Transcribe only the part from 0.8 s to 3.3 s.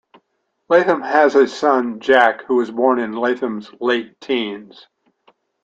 has a son, Jack, who was born in